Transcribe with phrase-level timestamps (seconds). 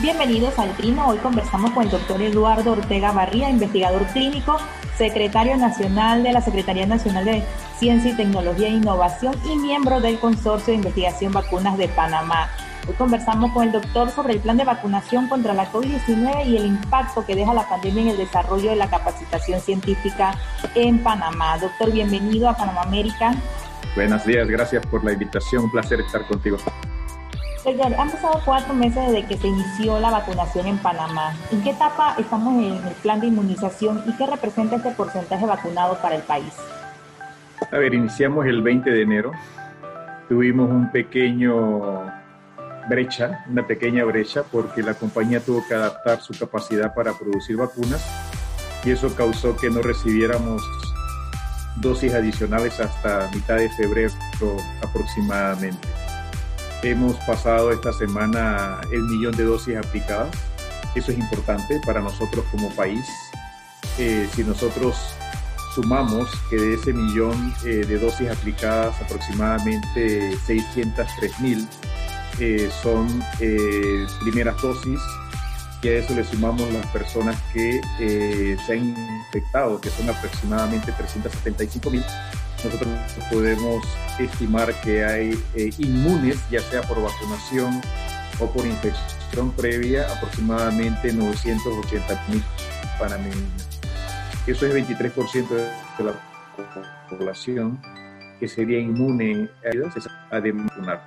[0.00, 1.08] Bienvenidos al Trino.
[1.08, 4.56] Hoy conversamos con el doctor Eduardo Ortega Barría, investigador clínico,
[4.96, 7.44] secretario nacional de la Secretaría Nacional de
[7.78, 12.48] Ciencia y Tecnología e Innovación y miembro del Consorcio de Investigación Vacunas de Panamá.
[12.88, 16.64] Hoy conversamos con el doctor sobre el plan de vacunación contra la COVID-19 y el
[16.64, 20.34] impacto que deja la pandemia en el desarrollo de la capacitación científica
[20.74, 21.58] en Panamá.
[21.58, 23.34] Doctor, bienvenido a Panamá América.
[23.94, 25.64] Buenos días, gracias por la invitación.
[25.64, 26.56] Un placer estar contigo.
[27.62, 31.34] Señor, han pasado cuatro meses desde que se inició la vacunación en Panamá.
[31.52, 35.98] ¿En qué etapa estamos en el plan de inmunización y qué representa este porcentaje vacunado
[36.00, 36.54] para el país?
[37.70, 39.32] A ver, iniciamos el 20 de enero.
[40.30, 42.10] Tuvimos un pequeño
[42.88, 48.02] brecha, una pequeña brecha, porque la compañía tuvo que adaptar su capacidad para producir vacunas
[48.84, 50.62] y eso causó que no recibiéramos
[51.76, 54.10] dosis adicionales hasta mitad de febrero
[54.82, 55.99] aproximadamente.
[56.82, 60.34] Hemos pasado esta semana el millón de dosis aplicadas.
[60.94, 63.06] Eso es importante para nosotros como país.
[63.98, 64.96] Eh, si nosotros
[65.74, 71.68] sumamos que de ese millón eh, de dosis aplicadas, aproximadamente 603 mil
[72.38, 73.22] eh, son
[74.22, 75.00] primeras dosis,
[75.82, 77.80] y a eso le sumamos las personas que
[78.66, 82.04] se han infectado, que son aproximadamente 375 mil,
[82.64, 82.88] nosotros
[83.30, 83.84] podemos
[84.18, 87.80] estimar que hay eh, inmunes, ya sea por vacunación
[88.38, 92.42] o por infección previa, aproximadamente 980 mil
[92.98, 93.68] panameños.
[94.46, 96.14] Eso es 23% de la
[97.08, 97.80] población
[98.38, 99.48] que sería inmune
[100.30, 101.06] a vacunar.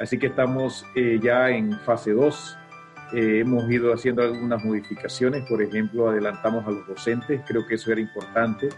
[0.00, 2.56] Así que estamos eh, ya en fase 2.
[3.14, 7.90] Eh, hemos ido haciendo algunas modificaciones, por ejemplo, adelantamos a los docentes, creo que eso
[7.90, 8.68] era importante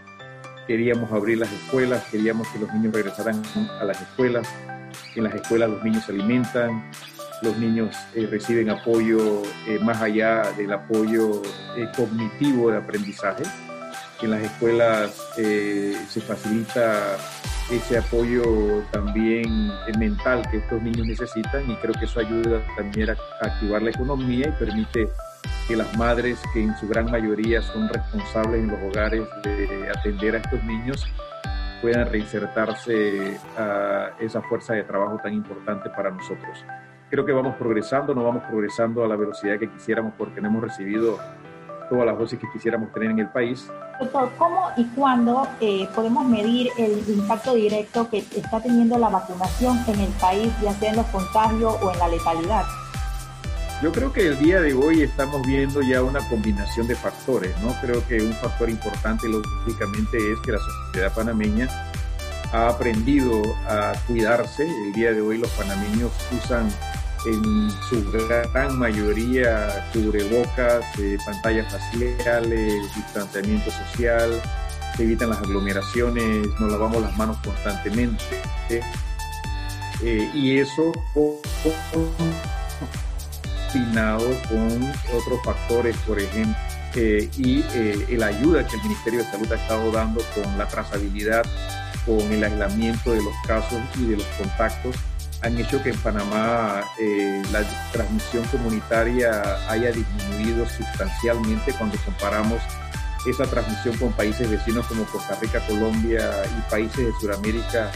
[0.67, 3.41] queríamos abrir las escuelas, queríamos que los niños regresaran
[3.79, 4.47] a las escuelas,
[5.15, 6.83] en las escuelas los niños se alimentan,
[7.41, 11.41] los niños eh, reciben apoyo eh, más allá del apoyo
[11.75, 13.43] eh, cognitivo de aprendizaje.
[14.21, 17.17] En las escuelas se facilita
[17.71, 23.17] ese apoyo también mental que estos niños necesitan y creo que eso ayuda también a
[23.41, 25.09] activar la economía y permite
[25.71, 30.35] que las madres, que en su gran mayoría son responsables en los hogares de atender
[30.35, 31.07] a estos niños,
[31.81, 36.65] puedan reinsertarse a esa fuerza de trabajo tan importante para nosotros.
[37.09, 40.63] Creo que vamos progresando, no vamos progresando a la velocidad que quisiéramos porque no hemos
[40.63, 41.17] recibido
[41.89, 43.71] todas las dosis que quisiéramos tener en el país.
[43.97, 49.79] Doctor, ¿cómo y cuándo eh, podemos medir el impacto directo que está teniendo la vacunación
[49.87, 52.65] en el país, ya sea en los contagios o en la letalidad?
[53.81, 57.73] Yo creo que el día de hoy estamos viendo ya una combinación de factores, ¿no?
[57.81, 61.67] Creo que un factor importante, lógicamente, es que la sociedad panameña
[62.53, 64.67] ha aprendido a cuidarse.
[64.85, 66.69] El día de hoy los panameños usan
[67.25, 74.39] en su gran mayoría cubrebocas, eh, pantallas faciales, distanciamiento social,
[74.95, 78.23] se evitan las aglomeraciones, nos lavamos las manos constantemente.
[80.03, 80.91] Eh, y eso
[84.49, 86.55] con otros factores, por ejemplo,
[86.95, 91.43] y eh, la ayuda que el Ministerio de Salud ha estado dando con la trazabilidad,
[92.05, 94.95] con el aislamiento de los casos y de los contactos,
[95.41, 102.61] han hecho que en Panamá eh, la transmisión comunitaria haya disminuido sustancialmente cuando comparamos
[103.27, 107.91] esa transmisión con países vecinos como Costa Rica, Colombia y países de Sudamérica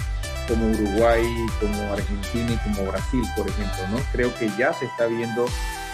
[0.47, 1.23] como Uruguay,
[1.59, 3.97] como Argentina y como Brasil, por ejemplo, ¿no?
[4.11, 5.45] Creo que ya se está viendo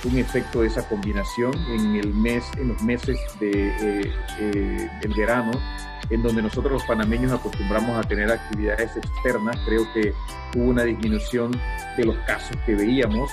[0.04, 5.52] un efecto de esa combinación en el mes, en los meses de eh, eh, verano,
[6.10, 9.58] en donde nosotros los panameños acostumbramos a tener actividades externas.
[9.66, 10.14] Creo que
[10.56, 11.52] hubo una disminución
[11.98, 13.32] de los casos que veíamos.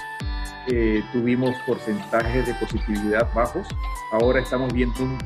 [0.69, 3.67] Eh, tuvimos porcentajes de positividad bajos.
[4.13, 5.19] Ahora estamos viendo un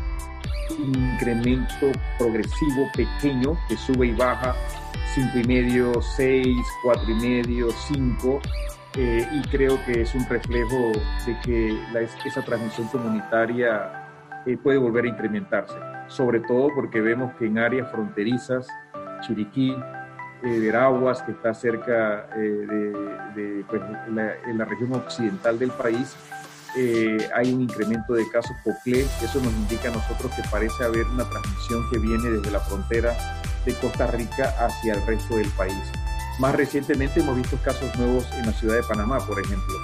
[0.79, 4.55] incremento progresivo pequeño que sube y baja
[5.15, 6.47] 5 y medio, 6,
[6.83, 8.41] 4 y medio, 5,
[8.97, 10.93] eh, y creo que es un reflejo
[11.27, 11.79] de que
[12.27, 14.09] esa transmisión comunitaria
[14.45, 15.77] eh, puede volver a incrementarse,
[16.09, 18.67] sobre todo porque vemos que en áreas fronterizas,
[19.23, 19.75] Chiriquí,
[20.43, 23.81] eh, Veraguas, que está cerca de, pues,
[24.11, 26.17] la, en la región occidental del país,
[27.35, 31.29] hay un incremento de casos Coclé, eso nos indica a nosotros que parece haber una
[31.29, 33.15] transmisión que viene desde la frontera
[33.65, 35.75] de Costa Rica hacia el resto del país.
[36.39, 39.75] Más recientemente hemos visto casos nuevos en la ciudad de Panamá, por ejemplo.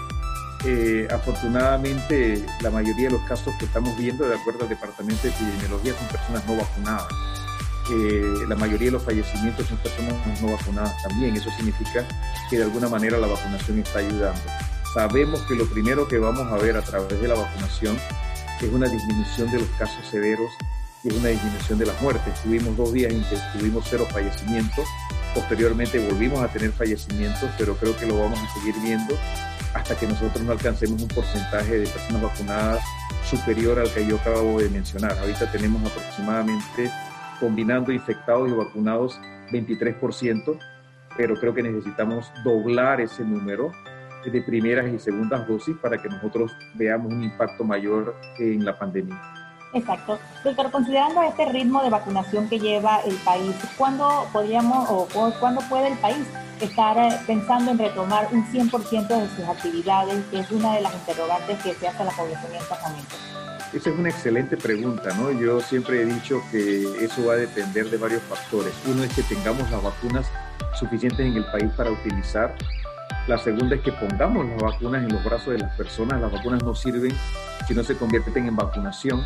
[0.65, 5.29] Eh, afortunadamente, la mayoría de los casos que estamos viendo, de acuerdo al Departamento de
[5.29, 7.07] Epidemiología, son personas no vacunadas.
[7.91, 11.37] Eh, la mayoría de los fallecimientos son personas no vacunadas también.
[11.37, 12.05] Eso significa
[12.51, 14.41] que de alguna manera la vacunación está ayudando.
[14.95, 17.97] sabemos que lo primero que vamos a ver a través de la vacunación
[18.61, 20.51] es una disminución de los casos severos
[21.05, 22.43] y es una disminución de las muertes.
[22.43, 24.87] Tuvimos dos días en que tuvimos cero fallecimientos,
[25.35, 29.15] posteriormente volvimos a tener fallecimientos, pero creo que lo vamos a seguir viendo
[29.75, 32.85] hasta que nosotros no alcancemos un porcentaje de personas vacunadas
[33.29, 35.17] superior al que yo acabo de mencionar.
[35.19, 36.91] Ahorita tenemos aproximadamente,
[37.39, 39.21] combinando infectados y vacunados,
[39.53, 40.59] 23%,
[41.17, 43.73] pero creo que necesitamos doblar ese número
[44.25, 49.38] de primeras y segundas dosis para que nosotros veamos un impacto mayor en la pandemia.
[49.75, 50.19] Exacto.
[50.45, 55.09] Doctor, considerando este ritmo de vacunación que lleva el país, ¿cuándo podríamos o
[55.41, 56.27] cuándo puede el país
[56.61, 61.59] estar eh, pensando en retomar un 100% de sus actividades, es una de las interrogantes
[61.63, 63.19] que se hace a la población en estos momentos?
[63.73, 65.31] Esa es una excelente pregunta, ¿no?
[65.31, 68.73] Yo siempre he dicho que eso va a depender de varios factores.
[68.87, 70.27] Uno es que tengamos las vacunas
[70.79, 72.55] suficientes en el país para utilizar.
[73.27, 76.21] La segunda es que pongamos las vacunas en los brazos de las personas.
[76.21, 77.13] Las vacunas no sirven
[77.67, 79.23] si no se convierten en vacunación.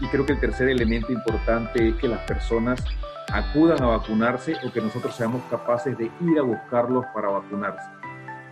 [0.00, 2.82] Y creo que el tercer elemento importante es que las personas
[3.32, 7.88] acudan a vacunarse o que nosotros seamos capaces de ir a buscarlos para vacunarse.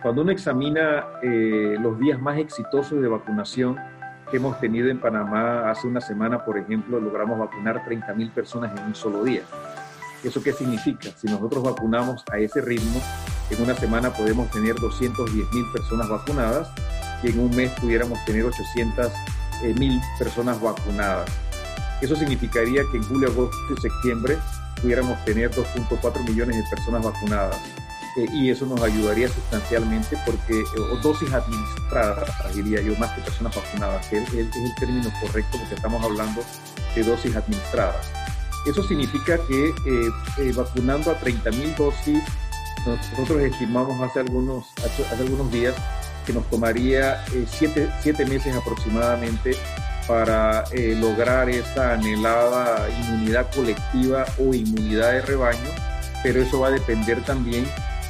[0.01, 3.77] Cuando uno examina eh, los días más exitosos de vacunación
[4.29, 8.85] que hemos tenido en Panamá, hace una semana, por ejemplo, logramos vacunar 30.000 personas en
[8.85, 9.41] un solo día.
[10.23, 11.09] ¿Eso qué significa?
[11.15, 12.99] Si nosotros vacunamos a ese ritmo,
[13.49, 16.69] en una semana podemos tener 210.000 personas vacunadas
[17.23, 19.11] y en un mes pudiéramos tener 800.000
[19.63, 21.29] eh, personas vacunadas.
[22.01, 24.37] Eso significaría que en julio, agosto y septiembre
[24.81, 27.57] pudiéramos tener 2.4 millones de personas vacunadas.
[28.17, 33.53] Eh, y eso nos ayudaría sustancialmente porque, eh, dosis administradas, diría yo, más que personas
[33.55, 36.41] vacunadas, que es, el término correcto porque estamos hablando
[36.95, 38.09] de dosis administradas.
[38.65, 42.23] Eso significa que eh, vacunando a 30.000 dosis,
[42.85, 44.65] nosotros estimamos hace algunos,
[45.51, 45.75] días
[46.25, 49.55] que nos tomaría siete, siete meses aproximadamente
[50.07, 55.69] para eh, lograr esa anhelada inmunidad colectiva o inmunidad de rebaño,
[56.23, 57.65] pero eso va a depender también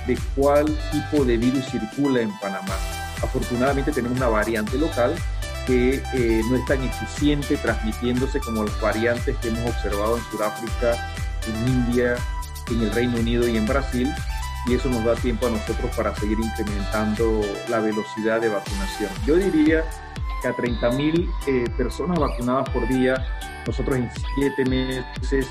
[0.07, 2.75] de cuál tipo de virus circula en Panamá.
[3.21, 5.15] Afortunadamente tenemos una variante local
[5.65, 11.13] que eh, no es tan eficiente transmitiéndose como las variantes que hemos observado en Sudáfrica,
[11.47, 12.15] en India,
[12.69, 14.13] en el Reino Unido y en Brasil,
[14.67, 19.09] y eso nos da tiempo a nosotros para seguir incrementando la velocidad de vacunación.
[19.25, 19.83] Yo diría
[20.47, 23.15] a 30 mil eh, personas vacunadas por día,
[23.65, 25.49] nosotros en siete meses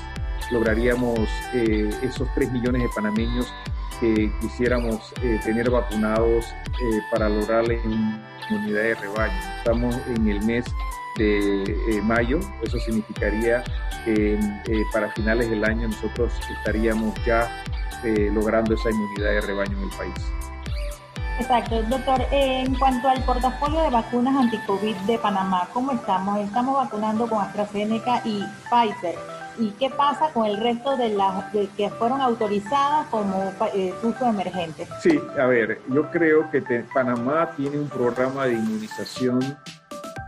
[0.51, 1.19] lograríamos
[1.53, 3.53] eh, esos 3 millones de panameños
[3.99, 6.53] que quisiéramos eh, tener vacunados
[7.11, 9.39] para lograr la inmunidad de rebaño.
[9.57, 10.65] Estamos en el mes
[11.17, 13.63] de mayo, eso significaría
[14.03, 14.37] que
[14.91, 17.49] para finales del año nosotros estaríamos ya
[18.03, 20.13] logrando esa inmunidad de rebaño en el país.
[21.39, 22.21] Exacto, doctor.
[22.31, 26.39] en cuanto al portafolio de vacunas anti-COVID de Panamá, ¿cómo estamos?
[26.39, 29.15] Estamos vacunando con AstraZeneca y Pfizer.
[29.57, 34.87] ¿Y qué pasa con el resto de las que fueron autorizadas como eh, uso emergente?
[35.01, 36.61] Sí, a ver, yo creo que
[36.93, 39.41] Panamá tiene un programa de inmunización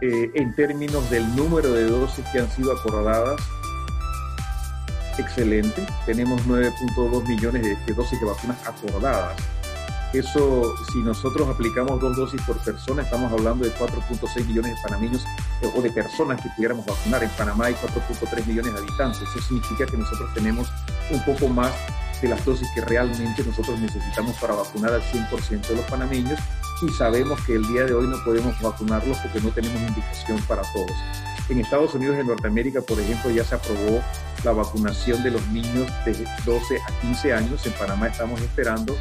[0.02, 3.42] eh, en términos del número de dosis que han sido acordadas
[5.20, 5.86] excelente.
[6.06, 9.36] Tenemos 9.2 millones de dosis de vacunas acordadas
[10.14, 15.26] eso, si nosotros aplicamos dos dosis por persona, estamos hablando de 4.6 millones de panameños
[15.62, 17.24] eh, o de personas que pudiéramos vacunar.
[17.24, 19.22] En Panamá hay 4.3 millones de habitantes.
[19.22, 20.70] Eso significa que nosotros tenemos
[21.12, 21.74] un poco más
[22.22, 26.40] de las dosis que realmente nosotros necesitamos para vacunar al 100% de los panameños
[26.82, 30.62] y sabemos que el día de hoy no podemos vacunarlos porque no tenemos indicación para
[30.74, 30.94] todos.
[31.50, 34.02] En Estados Unidos en Norteamérica, por ejemplo, ya se aprobó
[34.44, 36.14] la vacunación de los niños de
[36.46, 37.66] 12 a 15 años.
[37.66, 38.96] En Panamá estamos esperando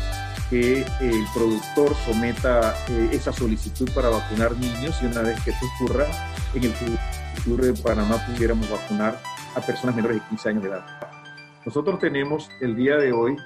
[0.50, 5.66] que el productor someta eh, esa solicitud para vacunar niños y una vez que esto
[5.76, 6.07] ocurra,
[6.55, 6.73] en el
[7.35, 9.21] futuro de Panamá pudiéramos vacunar
[9.55, 10.87] a personas menores de 15 años de edad.
[11.64, 13.37] Nosotros tenemos el día de hoy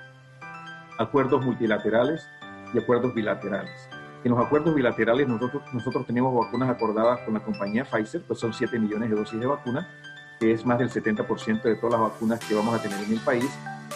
[0.98, 2.28] acuerdos multilaterales
[2.74, 3.88] y acuerdos bilaterales.
[4.22, 8.52] En los acuerdos bilaterales nosotros, nosotros tenemos vacunas acordadas con la compañía Pfizer, pues son
[8.52, 9.88] 7 millones de dosis de vacuna,
[10.40, 13.20] que es más del 70% de todas las vacunas que vamos a tener en el
[13.20, 13.46] país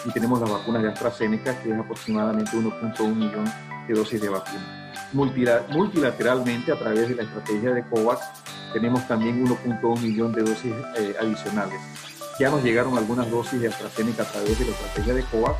[0.05, 3.45] y tenemos las vacunas de AstraZeneca, que es aproximadamente 1.1 millón
[3.87, 4.93] de dosis de vacuna.
[5.11, 8.21] Multilateralmente, a través de la estrategia de COVAX,
[8.73, 11.79] tenemos también 1.1 millón de dosis eh, adicionales.
[12.39, 15.55] Ya nos llegaron algunas dosis de AstraZeneca a través de la estrategia de COVAX,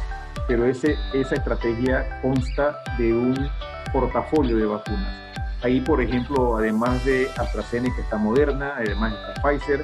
[0.48, 3.50] pero ese, esa estrategia consta de un
[3.92, 5.25] portafolio de vacunas.
[5.63, 9.84] Ahí, por ejemplo, además de AstraZeneca está Moderna, además está Pfizer,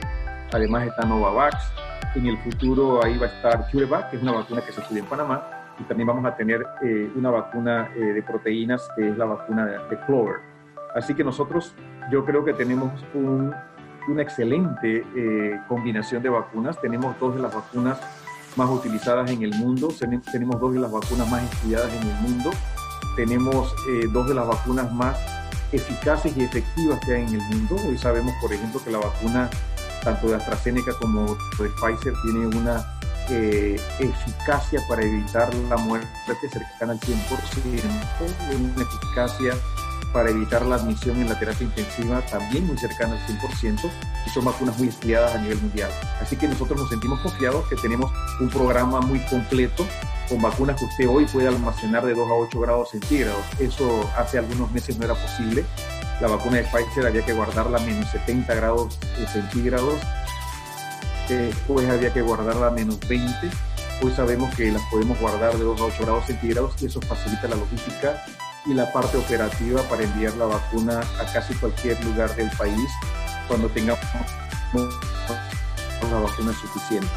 [0.52, 1.56] además está Novavax,
[2.16, 5.02] en el futuro ahí va a estar CureVac, que es una vacuna que se estudia
[5.02, 5.44] en Panamá,
[5.80, 9.66] y también vamos a tener eh, una vacuna eh, de proteínas, que es la vacuna
[9.66, 10.38] de, Clover.
[10.96, 11.74] Así que nosotros
[12.12, 16.80] yo creo que tenemos una excelente eh, combinación de vacunas.
[16.82, 18.00] Tenemos dos de las vacunas
[18.56, 19.90] más utilizadas en el mundo,
[20.32, 22.52] tenemos dos de las vacunas más estudiadas en el mundo,
[23.16, 25.18] tenemos eh, dos de las vacunas más
[25.72, 27.78] eficaces y efectivas que hay en el mundo.
[27.88, 29.50] Hoy sabemos, por ejemplo, que la vacuna
[30.04, 32.86] tanto de AstraZeneca como de Pfizer tiene una
[33.30, 37.16] eh, eficacia para evitar la muerte cercana al 100%,
[38.60, 39.54] una eficacia
[40.12, 43.90] para evitar la admisión en la terapia intensiva también muy cercana al 100%
[44.26, 45.90] y son vacunas muy estudiadas a nivel mundial.
[46.22, 49.86] Así que nosotros nos sentimos confiados que tenemos un programa muy completo
[50.28, 53.44] con vacunas que usted hoy puede almacenar de 2 a 8 grados centígrados.
[53.60, 55.66] Eso hace algunos meses no era posible.
[56.22, 59.00] La vacuna de Pfizer había que guardarla a menos 70 grados
[59.34, 60.00] centígrados.
[61.28, 63.50] Después había que guardarla a menos 20.
[64.04, 67.48] Hoy sabemos que las podemos guardar de 2 a 8 grados centígrados y eso facilita
[67.48, 68.24] la logística
[68.68, 72.90] y la parte operativa para enviar la vacuna a casi cualquier lugar del país
[73.48, 74.06] cuando tengamos
[74.74, 77.10] una vacuna suficiente.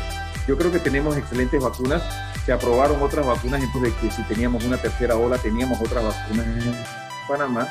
[0.48, 2.02] Yo creo que tenemos excelentes vacunas.
[2.46, 6.74] Se aprobaron otras vacunas, entonces que si teníamos una tercera ola, teníamos otras vacunas en
[7.28, 7.68] Panamá.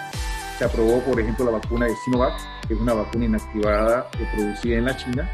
[0.64, 2.34] Aprobó, por ejemplo, la vacuna de Sinovac,
[2.68, 5.30] que es una vacuna inactivada producida en la China,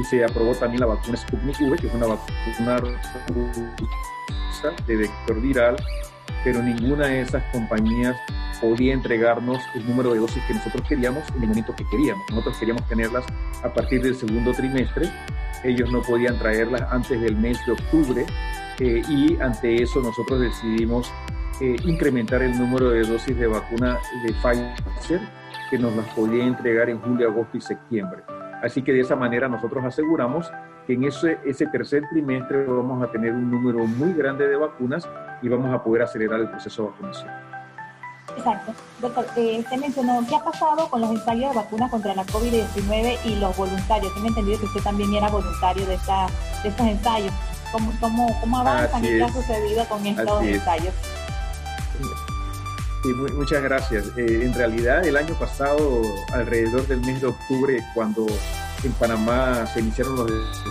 [0.00, 2.80] y se aprobó también la vacuna Sputnik V, que es una vacuna
[4.86, 5.76] de vector viral
[6.44, 8.16] pero ninguna de esas compañías
[8.60, 12.24] podía entregarnos el número de dosis que nosotros queríamos en el momento que queríamos.
[12.30, 13.24] Nosotros queríamos tenerlas
[13.62, 15.10] a partir del segundo trimestre,
[15.64, 18.26] ellos no podían traerlas antes del mes de octubre
[18.78, 21.12] eh, y ante eso nosotros decidimos
[21.60, 25.20] eh, incrementar el número de dosis de vacuna de Pfizer
[25.70, 28.22] que nos las podía entregar en julio, agosto y septiembre.
[28.62, 30.50] Así que de esa manera nosotros aseguramos
[30.86, 35.08] que en ese, ese tercer trimestre vamos a tener un número muy grande de vacunas
[35.42, 37.30] y vamos a poder acelerar el proceso de vacunación.
[38.36, 38.72] Exacto.
[39.00, 43.18] Doctor, eh, usted mencionó, ¿qué ha pasado con los ensayos de vacunas contra la COVID-19
[43.24, 44.14] y los voluntarios?
[44.14, 46.26] Tengo entendido que usted también era voluntario de, esta,
[46.62, 47.32] de estos ensayos.
[47.72, 50.94] ¿Cómo, cómo, cómo avanzan y qué ha sucedido con estos ensayos?
[53.02, 54.06] Sí, muchas gracias.
[54.16, 56.02] Eh, en realidad, el año pasado,
[56.32, 58.26] alrededor del mes de octubre, cuando
[58.82, 60.30] en Panamá se iniciaron los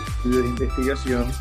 [0.09, 1.31] estudios de investigación,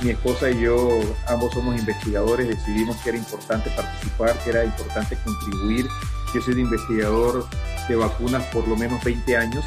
[0.00, 5.16] mi esposa y yo, ambos somos investigadores, decidimos que era importante participar, que era importante
[5.24, 5.86] contribuir.
[6.34, 7.46] Yo soy investigador
[7.88, 9.64] de vacunas por lo menos 20 años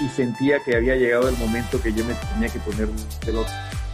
[0.00, 2.88] y sentía que había llegado el momento que yo me tenía que poner
[3.24, 3.36] del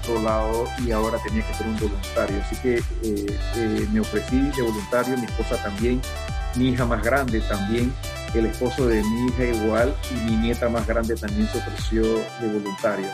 [0.09, 2.41] otro lado y ahora tenía que ser un voluntario.
[2.41, 6.01] Así que eh, eh, me ofrecí de voluntario, mi esposa también,
[6.57, 7.93] mi hija más grande también,
[8.35, 12.53] el esposo de mi hija igual y mi nieta más grande también se ofreció de
[12.53, 13.09] voluntario.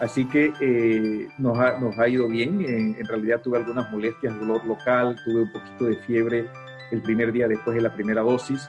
[0.00, 2.60] Así que eh, nos, ha, nos, ha, ido bien.
[2.64, 6.50] En, en, realidad tuve algunas molestias, dolor local, tuve un poquito de fiebre
[6.90, 8.68] el primer día después de la primera dosis,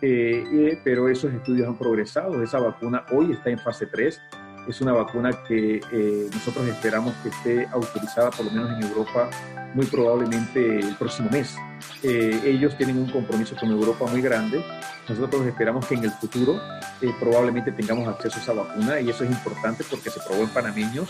[0.00, 2.42] eh, eh, pero esos estudios han progresado.
[2.42, 4.20] Esa vacuna hoy está en fase 3.
[4.68, 9.28] Es una vacuna que eh, nosotros esperamos que esté autorizada por lo menos en Europa
[9.74, 11.56] muy probablemente el próximo mes.
[12.02, 14.64] Eh, ellos tienen un compromiso con Europa muy grande.
[15.08, 16.60] Nosotros esperamos que en el futuro
[17.00, 20.48] eh, probablemente tengamos acceso a esa vacuna y eso es importante porque se probó en
[20.48, 21.08] panameños.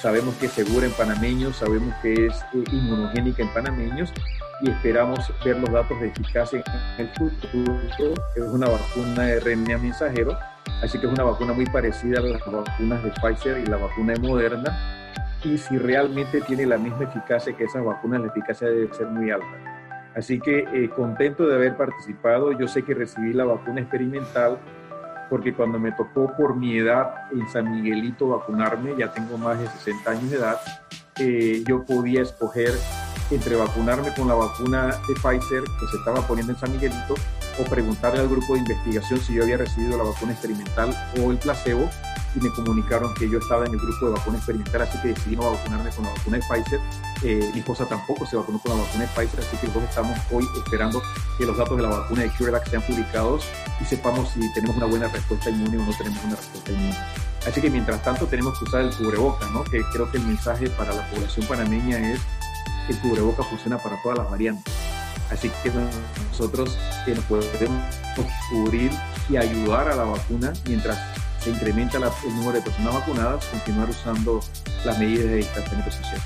[0.00, 4.12] Sabemos que es segura en panameños, sabemos que es eh, inmunogénica en panameños
[4.60, 6.62] y esperamos ver los datos de eficacia
[6.98, 8.14] en el futuro.
[8.36, 10.38] Es una vacuna de RNA mensajero,
[10.82, 14.12] así que es una vacuna muy parecida a las vacunas de Pfizer y la vacuna
[14.14, 14.96] de Moderna
[15.44, 19.30] y si realmente tiene la misma eficacia que esas vacunas, la eficacia debe ser muy
[19.30, 19.46] alta.
[20.14, 22.52] Así que eh, contento de haber participado.
[22.52, 24.58] Yo sé que recibí la vacuna experimental
[25.28, 29.66] porque cuando me tocó por mi edad en San Miguelito vacunarme, ya tengo más de
[29.66, 30.60] 60 años de edad,
[31.18, 32.72] eh, yo podía escoger
[33.30, 37.14] entre vacunarme con la vacuna de Pfizer que se estaba poniendo en San Miguelito
[37.58, 41.38] o preguntarle al grupo de investigación si yo había recibido la vacuna experimental o el
[41.38, 41.88] placebo
[42.36, 45.36] y me comunicaron que yo estaba en el grupo de vacuna experimental, así que decidí
[45.36, 46.80] no vacunarme con la vacuna de Pfizer.
[47.22, 50.18] Eh, mi esposa tampoco se vacunó con la vacuna de Pfizer, así que nosotros estamos
[50.30, 51.02] hoy esperando
[51.38, 53.46] que los datos de la vacuna de CureVac sean publicados
[53.80, 56.96] y sepamos si tenemos una buena respuesta inmune o no tenemos una respuesta inmune.
[57.46, 59.64] Así que mientras tanto tenemos que usar el cubrebocas, ¿no?
[59.64, 62.20] que creo que el mensaje para la población panameña es
[62.86, 64.74] que el cubrebocas funciona para todas las variantes.
[65.30, 65.70] Así que
[66.30, 67.84] nosotros eh, nos podemos
[68.50, 68.90] cubrir
[69.28, 70.98] y ayudar a la vacuna mientras
[71.40, 74.40] se incrementa el número de personas vacunadas, continuar usando
[74.84, 76.20] las medidas de distanciamiento social.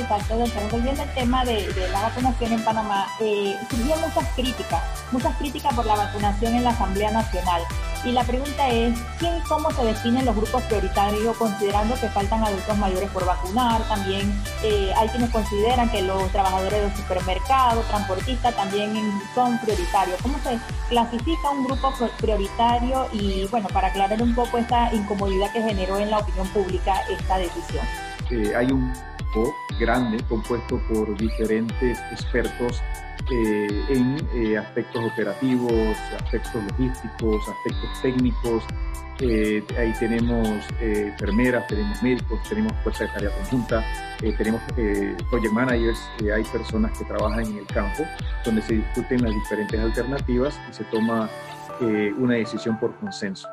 [0.00, 0.62] Exacto, doctor.
[0.70, 5.94] Volviendo al tema de, la vacunación en Panamá, eh, muchas críticas, muchas críticas por la
[5.94, 7.62] vacunación en la Asamblea Nacional.
[8.02, 12.42] Y la pregunta es, ¿quién y cómo se definen los grupos prioritarios considerando que faltan
[12.42, 13.82] adultos mayores por vacunar?
[13.88, 18.94] También eh, hay quienes consideran que los trabajadores del supermercado, transportistas también
[19.34, 20.18] son prioritarios.
[20.22, 23.06] ¿Cómo se clasifica un grupo prioritario?
[23.12, 27.36] Y bueno, para aclarar un poco esta incomodidad que generó en la opinión pública esta
[27.36, 27.84] decisión.
[28.30, 28.92] Eh, hay un
[29.78, 32.82] grande compuesto por diferentes expertos
[33.30, 38.64] eh, en eh, aspectos operativos, aspectos logísticos, aspectos técnicos.
[39.20, 40.48] Eh, ahí tenemos
[40.80, 43.84] enfermeras, tenemos médicos, tenemos fuerza de tarea conjunta,
[44.38, 44.62] tenemos
[45.28, 46.00] project managers,
[46.34, 48.02] hay personas que trabajan en el campo,
[48.46, 51.28] donde se discuten las diferentes alternativas y se toma
[52.18, 53.46] una decisión por consenso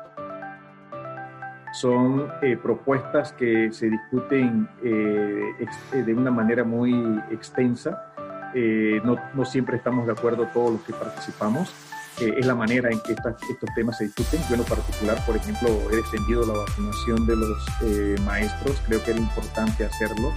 [1.80, 2.28] son
[2.62, 6.92] propuestas que se discuten de una manera muy
[7.30, 8.08] extensa
[8.54, 11.70] eh, no, no, siempre estamos de acuerdo todos los que participamos.
[12.20, 14.40] Eh, es la manera en que estos temas se discuten.
[14.48, 18.80] Yo en lo particular, por ejemplo, he defendido la vacunación de los eh, maestros.
[18.86, 20.32] Creo que era importante hacerlo.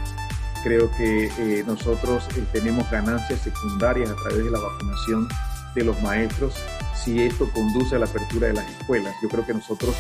[0.63, 5.27] Creo que nosotros tenemos ganancias secundarias a través de la vacunación
[5.75, 6.53] de los maestros
[6.95, 9.15] si esto conduce a la apertura de las escuelas.
[9.23, 9.95] Yo creo que nosotros,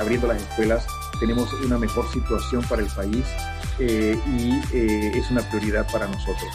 [0.00, 0.86] abriendo las escuelas,
[1.20, 3.24] tenemos una mejor situación para el país
[3.78, 6.50] y es una prioridad para nosotros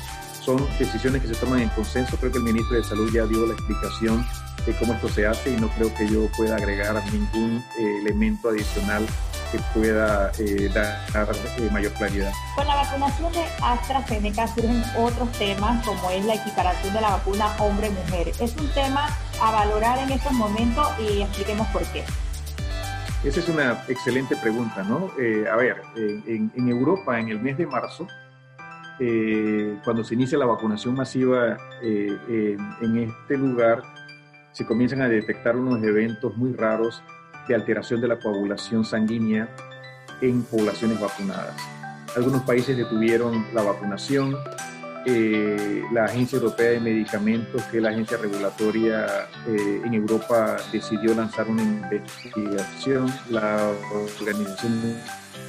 [0.49, 2.17] son decisiones que se toman en consenso.
[2.17, 4.25] Creo que el ministro de Salud ya dio la explicación
[4.65, 8.49] de cómo esto se hace y no creo que yo pueda agregar ningún eh, elemento
[8.49, 9.05] adicional
[9.51, 12.31] que pueda eh, dar eh, mayor claridad.
[12.55, 17.55] Con la vacunación de AstraZeneca surgen otros temas como es la equiparación de la vacuna
[17.59, 18.29] hombre-mujer.
[18.39, 19.07] Es un tema
[19.41, 22.03] a valorar en estos momentos y expliquemos por qué.
[23.23, 25.11] Esa es una excelente pregunta, ¿no?
[25.51, 28.07] a ver, en, en Europa en el mes de marzo
[29.01, 33.81] eh, cuando se inicia la vacunación masiva eh, en este lugar,
[34.51, 37.01] se comienzan a detectar unos eventos muy raros
[37.49, 39.49] de alteración de la coagulación sanguínea
[40.21, 41.55] en poblaciones vacunadas.
[42.15, 44.37] Algunos países detuvieron la vacunación.
[45.05, 51.47] Eh, la Agencia Europea de Medicamentos, que es la agencia regulatoria en Europa, decidió lanzar
[51.47, 53.11] una investigación.
[53.29, 53.71] La
[54.19, 54.97] Organización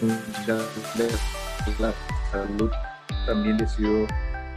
[0.00, 0.62] Mundial
[0.96, 1.08] de
[1.78, 1.92] la
[2.30, 2.70] Salud
[3.26, 4.06] también decidió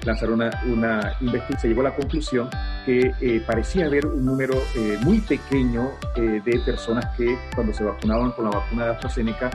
[0.05, 2.49] lanzar una, una investigación, se llegó a la conclusión
[2.85, 7.83] que eh, parecía haber un número eh, muy pequeño eh, de personas que cuando se
[7.83, 9.49] vacunaban con la vacuna de AstraZeneca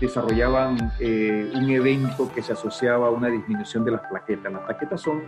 [0.00, 4.52] desarrollaban un evento que se asociaba a una disminución de las plaquetas.
[4.52, 5.22] Las plaquetas son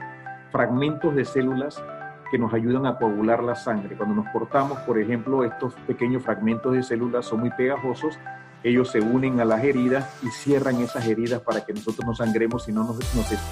[0.51, 1.83] fragmentos de células
[2.31, 3.97] que nos ayudan a coagular la sangre.
[3.97, 8.19] Cuando nos cortamos, por ejemplo, estos pequeños fragmentos de células son muy pegajosos
[8.65, 12.65] ellos se unen a las heridas y cierran esas heridas para que nosotros no sangremos,
[12.65, 12.99] si no nos,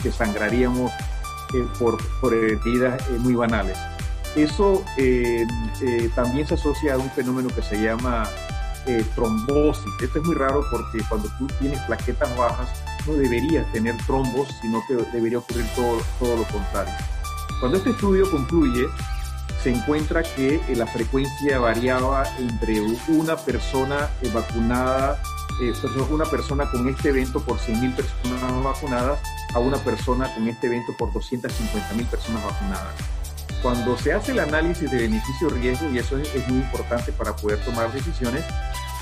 [0.02, 0.92] desangraríamos
[1.54, 3.78] eh, por, por, heridas eh, muy banales.
[4.36, 5.46] Eso eh,
[6.14, 8.28] también se asocia a un fenómeno que se llama
[9.14, 9.92] trombosis.
[10.02, 12.68] Esto es muy raro porque cuando tú tienes plaquetas bajas
[13.06, 16.92] no deberías tener trombos, sino que debería ocurrir todo, todo lo contrario.
[17.60, 18.86] Cuando este estudio concluye,
[19.62, 25.20] se encuentra que eh, la frecuencia variaba entre una persona eh, vacunada,
[25.60, 25.72] eh,
[26.10, 29.20] una persona con este evento por 100.000 personas vacunadas
[29.54, 32.94] a una persona con este evento por 250.000 personas vacunadas.
[33.62, 37.58] Cuando se hace el análisis de beneficio-riesgo, y eso es, es, muy importante para poder
[37.64, 38.44] tomar decisiones,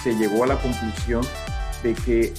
[0.02, 1.22] se llegó a la conclusión
[1.82, 2.32] de que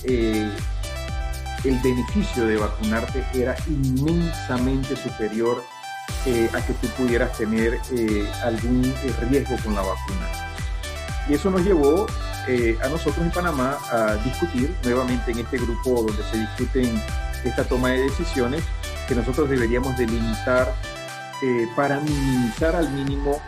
[1.64, 5.64] el beneficio de vacunarte era inmensamente superior
[6.26, 10.28] eh, a que tú pudieras tener eh, algún eh, riesgo con la vacuna.
[11.28, 12.08] Y eso nos llevó
[12.82, 17.02] a nosotros en Panamá a discutir nuevamente en este grupo donde se discuten
[17.44, 18.64] esta toma de decisiones
[19.08, 20.74] que nosotros deberíamos delimitar
[21.76, 23.42] para minimizar al mínimo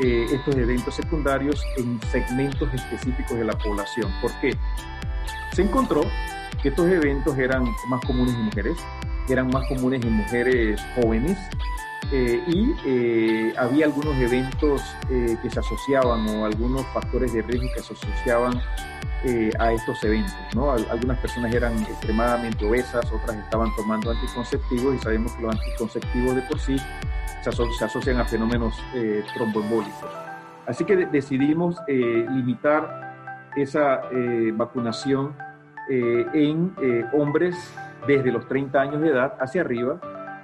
[0.00, 4.12] estos eventos secundarios en segmentos específicos de la población.
[4.20, 4.56] ¿Por qué?
[5.52, 6.02] Se encontró
[6.62, 8.76] que estos eventos eran más comunes en mujeres,
[9.28, 11.38] eran más comunes en mujeres jóvenes,
[12.12, 17.68] eh, y eh, había algunos eventos eh, que se asociaban o algunos factores de riesgo
[17.74, 18.60] que se asociaban
[19.58, 20.34] a estos eventos.
[20.54, 20.72] ¿no?
[20.72, 26.42] Algunas personas eran extremadamente obesas, otras estaban tomando anticonceptivos y sabemos que los anticonceptivos de
[26.42, 26.76] por sí
[27.40, 27.48] se,
[27.84, 28.78] asocian a fenómenos
[29.32, 30.10] tromboembólicos.
[30.66, 34.02] Así que decidimos limitar esa
[34.52, 35.34] vacunación
[35.88, 36.74] en
[37.14, 37.56] hombres
[38.06, 39.98] desde los 30 años de edad hacia arriba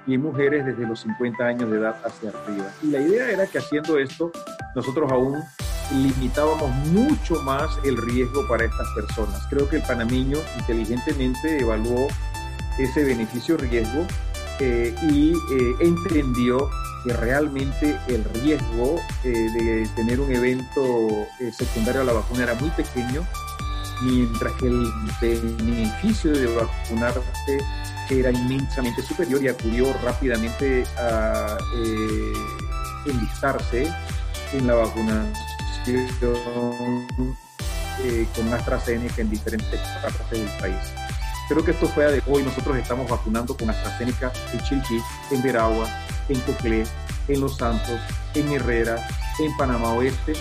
[0.07, 2.71] y mujeres desde los 50 años de edad hacia arriba.
[2.81, 4.31] Y la idea era que haciendo esto,
[4.75, 5.41] nosotros aún
[5.93, 9.45] limitábamos mucho más el riesgo para estas personas.
[9.49, 12.07] Creo que el panameño inteligentemente evaluó
[12.79, 14.05] ese beneficio-riesgo
[14.59, 16.69] eh, y eh, entendió
[17.03, 22.69] que realmente el riesgo eh, de tener un evento secundario a la vacuna era muy
[22.69, 23.25] pequeño,
[24.03, 24.87] mientras que el
[25.19, 26.47] beneficio de
[28.19, 31.57] era inmensamente superior y acudió rápidamente a
[33.05, 33.87] enlistarse
[34.53, 35.35] en la vacunación
[38.35, 40.75] con AstraZeneca en diferentes partes del país.
[41.47, 42.43] Creo que esto fue de hoy.
[42.43, 45.87] Nosotros estamos vacunando con AstraZeneca en Chiriquí, en Veragua,
[46.29, 46.83] en Coclé,
[47.27, 47.99] en Los Santos,
[48.35, 49.07] en Herrera,
[49.39, 50.33] en Panamá Oeste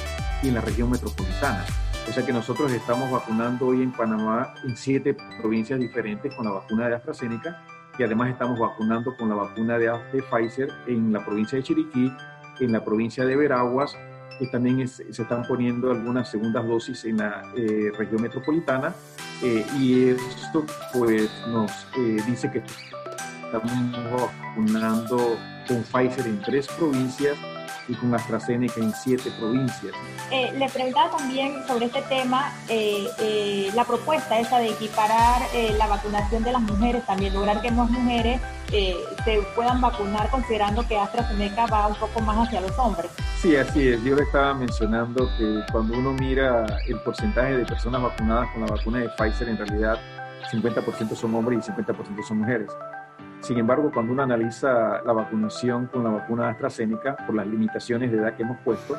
[0.42, 1.64] y en la región metropolitana.
[2.08, 6.52] O sea que nosotros estamos vacunando hoy en Panamá en siete provincias diferentes con la
[6.52, 7.62] vacuna de AstraZeneca
[7.98, 12.12] y además estamos vacunando con la vacuna de, Pfizer en la provincia de Chiriquí,
[12.60, 13.96] en la provincia de Veraguas
[14.40, 18.94] y también se están poniendo algunas segundas dosis en la eh, región metropolitana.
[19.42, 22.62] Eh, y esto pues nos eh, dice que
[23.44, 23.72] estamos
[24.10, 25.36] vacunando
[25.68, 27.36] con Pfizer en tres provincias
[27.88, 29.92] y con AstraZeneca en siete provincias.
[30.30, 35.42] Eh, le preguntaba también sobre este tema, eh, eh, la propuesta esa de equiparar
[35.76, 38.40] la vacunación de las mujeres, también lograr que más mujeres
[38.70, 43.10] se puedan vacunar considerando que AstraZeneca va un poco más hacia los hombres.
[43.40, 44.02] Sí, así es.
[44.04, 48.68] Yo le estaba mencionando que cuando uno mira el porcentaje de personas vacunadas con la
[48.68, 49.98] vacuna de Pfizer, en realidad
[50.52, 52.70] 50% son hombres y 50% son mujeres.
[53.40, 58.18] Sin embargo, cuando uno analiza la vacunación con la vacuna AstraZeneca, por las limitaciones de
[58.18, 58.96] edad que hemos puesto,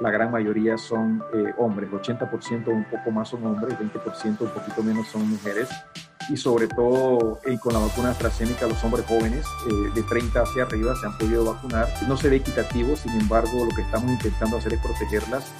[0.00, 4.82] la gran mayoría son eh, hombres, 80% un poco más son hombres, 20% un poquito
[4.82, 5.68] menos son mujeres.
[6.28, 10.62] Y sobre todo eh, con la vacuna AstraZeneca, los hombres jóvenes eh, de 30 hacia
[10.62, 11.88] arriba se han podido vacunar.
[12.08, 15.52] No se ve equitativo, sin embargo, lo que estamos intentando hacer es protegerlas,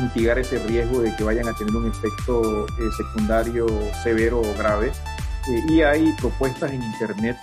[0.00, 3.66] mitigar ese riesgo de que vayan a tener un efecto secundario
[4.02, 4.92] severo o grave.
[5.68, 7.36] y hay propuestas en Internet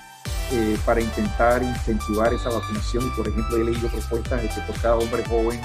[0.51, 3.05] eh, para intentar incentivar esa vacunación.
[3.05, 5.59] Y por ejemplo, he leído propuestas de que por cada hombre joven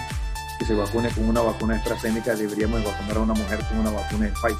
[0.59, 4.27] que se vacune con una vacuna AstraZeneca deberíamos vacunar a una mujer con una vacuna
[4.27, 4.57] de Pfizer.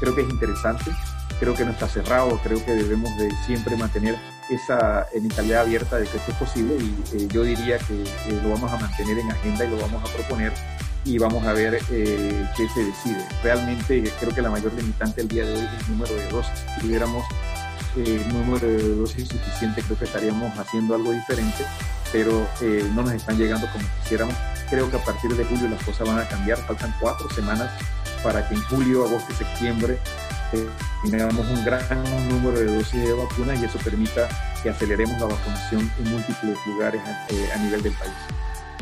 [0.00, 0.90] Creo que es interesante,
[1.38, 4.16] creo que no está cerrado, creo que debemos de siempre mantener
[4.50, 8.50] esa mentalidad abierta de que esto es posible y eh, yo diría que eh, lo
[8.50, 10.52] vamos a mantener en agenda y lo vamos a proponer
[11.04, 13.26] y vamos a ver qué se decide.
[13.42, 16.52] Realmente creo que la mayor limitante el día de hoy es el número de dosis.
[16.74, 17.24] Si tuviéramos
[17.96, 21.64] eh, número de dosis suficiente, creo que estaríamos haciendo algo diferente,
[22.12, 24.34] pero eh, no nos están llegando como quisiéramos.
[24.70, 27.70] Creo que a partir de julio las cosas van a cambiar, faltan cuatro semanas
[28.22, 29.98] para que en julio, agosto y septiembre
[30.52, 30.68] eh,
[31.02, 31.82] tengamos un gran
[32.28, 34.28] número de dosis de vacunas y eso permita
[34.62, 37.00] que aceleremos la vacunación en múltiples lugares
[37.30, 38.12] eh, a nivel del país.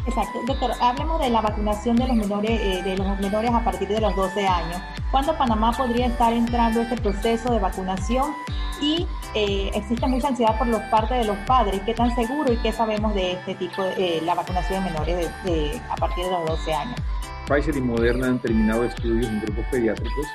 [0.06, 0.40] Exacto.
[0.46, 4.14] Doctor, hablemos de la vacunación de los menores, de los menores a partir de los
[4.16, 4.80] 12 años.
[5.10, 8.34] ¿Cuándo Panamá podría estar entrando este proceso de vacunación
[8.80, 11.80] y eh, existe mucha ansiedad por los parte de los padres.
[11.84, 15.30] ¿Qué tan seguro y qué sabemos de este tipo de eh, la vacunación de menores
[15.44, 16.96] de, a partir de los 12 años?
[17.46, 20.26] Pfizer y Moderna han terminado estudios en grupos pediátricos.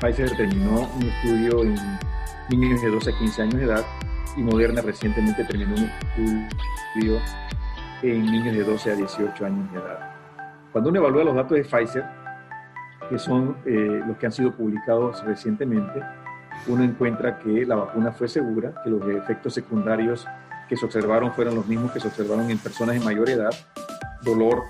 [0.00, 1.98] Pfizer terminó un estudio en
[2.50, 3.84] niños de 12 a 15 años de edad
[4.36, 5.74] y Moderna recientemente terminó
[6.18, 6.48] un
[6.94, 7.20] estudio
[8.02, 10.14] en niños de 12 a 18 años de edad.
[10.72, 12.04] Cuando uno evalúa los datos de Pfizer,
[13.08, 16.02] que son eh, los que han sido publicados recientemente,
[16.66, 20.26] uno encuentra que la vacuna fue segura, que los efectos secundarios
[20.68, 23.50] que se observaron fueron los mismos que se observaron en personas de mayor edad,
[24.22, 24.62] dolor,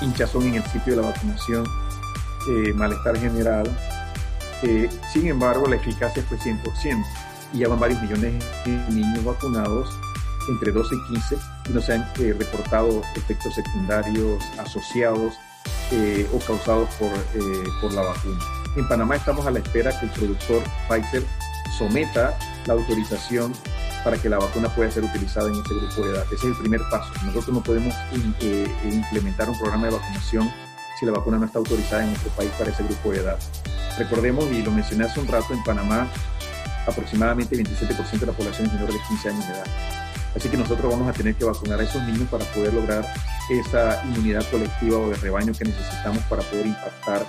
[0.00, 1.64] hinchazón en el sitio de la vacunación,
[2.48, 3.68] eh, malestar general.
[4.62, 7.04] Eh, sin embargo, la eficacia fue 100%
[7.52, 9.98] y ya van varios millones de niños vacunados
[10.48, 11.36] entre 12 y 15
[11.68, 15.34] y no se han eh, reportado efectos secundarios asociados
[16.34, 17.10] o causados por,
[17.80, 18.38] por la vacuna.
[18.76, 21.22] En Panamá estamos a la espera que el productor Pfizer
[21.78, 23.52] someta la autorización
[24.04, 26.24] para que la vacuna pueda ser utilizada en este grupo de edad.
[26.26, 27.12] Ese es el primer paso.
[27.24, 27.94] Nosotros no podemos
[28.40, 30.50] eh, implementar un programa de vacunación
[30.98, 33.38] si la vacuna no está autorizada en nuestro país para ese grupo de edad.
[33.98, 36.08] Recordemos, y lo mencioné hace un rato, en Panamá
[36.86, 39.66] aproximadamente 27% de la población es menor de 15 años de edad.
[40.34, 43.04] Así que nosotros vamos a tener que vacunar a esos niños para poder lograr
[43.50, 47.26] esa inmunidad colectiva o de rebaño que necesitamos para poder impactar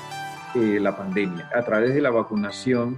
[0.55, 1.49] eh, la pandemia.
[1.55, 2.97] A través de la vacunación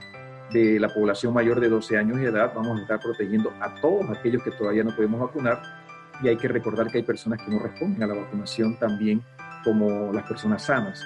[0.51, 4.09] de la población mayor de 12 años de edad, vamos a estar protegiendo a todos
[4.09, 5.61] aquellos que todavía no podemos vacunar
[6.21, 9.23] y hay que recordar que hay personas que no responden a la vacunación también
[9.63, 11.03] como las personas sanas.